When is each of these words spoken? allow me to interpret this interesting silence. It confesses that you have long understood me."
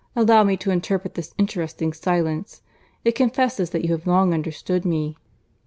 allow 0.15 0.43
me 0.43 0.57
to 0.57 0.71
interpret 0.71 1.13
this 1.13 1.31
interesting 1.37 1.93
silence. 1.93 2.63
It 3.05 3.11
confesses 3.11 3.69
that 3.69 3.83
you 3.85 3.91
have 3.91 4.07
long 4.07 4.33
understood 4.33 4.83
me." 4.83 5.15